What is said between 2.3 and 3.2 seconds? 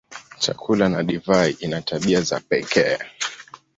pekee.